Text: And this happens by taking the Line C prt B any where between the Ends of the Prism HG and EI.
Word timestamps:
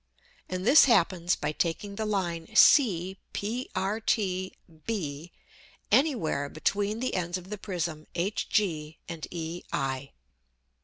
And 0.49 0.65
this 0.65 0.85
happens 0.85 1.35
by 1.35 1.51
taking 1.51 1.93
the 1.93 2.07
Line 2.07 2.47
C 2.55 3.19
prt 3.35 4.51
B 4.87 5.31
any 5.91 6.15
where 6.15 6.49
between 6.49 6.99
the 7.01 7.13
Ends 7.13 7.37
of 7.37 7.51
the 7.51 7.57
Prism 7.59 8.07
HG 8.15 8.97
and 9.07 9.27
EI. 9.31 10.11